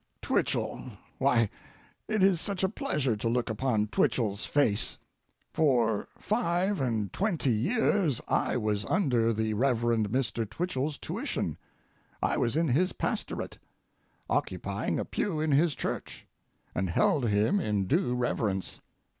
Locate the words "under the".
8.85-9.53